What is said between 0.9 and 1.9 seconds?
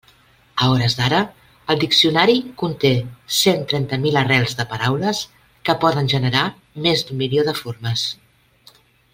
d'ara el